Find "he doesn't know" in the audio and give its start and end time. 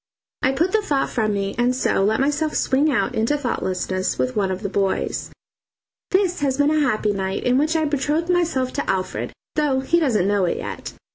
9.81-10.45